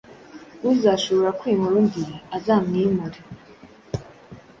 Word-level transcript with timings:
uzashobora 0.71 1.29
kwimura 1.39 1.75
undi 1.81 2.03
azamwimure, 2.37 3.19